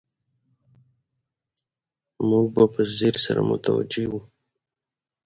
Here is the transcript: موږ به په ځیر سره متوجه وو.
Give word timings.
موږ 2.29 2.45
به 2.55 2.63
په 2.73 2.81
ځیر 2.97 3.15
سره 3.25 3.41
متوجه 3.49 4.05
وو. 4.11 4.19